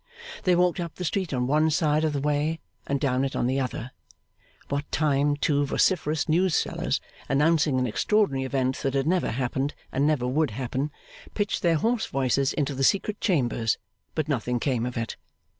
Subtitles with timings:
[0.45, 3.45] They walked up the street on one side of the way, and down it on
[3.45, 3.91] the other,
[4.69, 10.07] what time two vociferous news sellers, announcing an extraordinary event that had never happened and
[10.07, 10.89] never would happen,
[11.35, 13.77] pitched their hoarse voices into the secret chambers;
[14.15, 15.17] but nothing came of it.